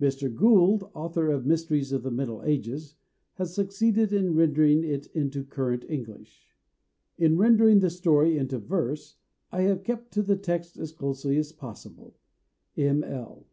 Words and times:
Mr. 0.00 0.34
Gould, 0.34 0.90
author 0.92 1.30
of 1.30 1.46
Mysteries 1.46 1.92
of 1.92 2.02
the 2.02 2.10
Middle 2.10 2.42
Ages, 2.42 2.96
has 3.34 3.54
succeeded 3.54 4.12
in 4.12 4.34
rendering 4.34 4.82
it 4.82 5.06
into 5.14 5.44
current 5.44 5.84
English." 5.88 6.56
In 7.16 7.38
rendering 7.38 7.78
the 7.78 7.88
story 7.88 8.36
into 8.36 8.58
verse, 8.58 9.18
I 9.52 9.62
have 9.62 9.84
kept 9.84 10.10
to 10.14 10.22
the 10.24 10.34
text 10.36 10.76
as 10.78 10.90
closely 10.90 11.36
as 11.36 11.52
possible. 11.52 12.16
M. 12.76 13.04
L.) 13.04 13.46